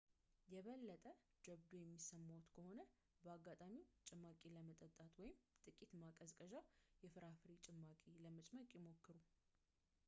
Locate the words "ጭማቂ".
4.07-4.41